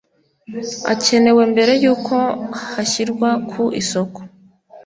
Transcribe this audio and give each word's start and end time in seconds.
akenewe 0.93 1.41
mbere 1.53 1.73
y 1.83 1.85
uko 1.93 2.15
hashyirwa 2.71 3.29
ku 3.49 3.63
isoko 3.81 4.19